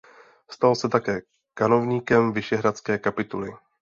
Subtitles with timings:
[0.51, 1.21] Stal se také
[1.53, 3.51] kanovníkem vyšehradské kapituly.